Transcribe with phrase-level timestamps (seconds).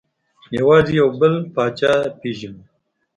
[0.57, 2.63] یوازې یو بل پاچا پېژنو.